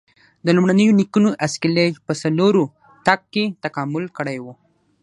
[0.45, 2.63] د لومړنیو نیکونو اسکلیټ په څلورو
[3.05, 4.45] تګ کې تکامل کړی و.